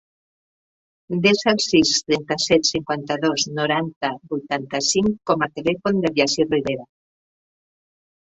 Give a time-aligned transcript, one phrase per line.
[1.25, 6.89] Desa el sis, trenta-set, cinquanta-dos, noranta, vuitanta-cinc com a telèfon del Yassir Ribera.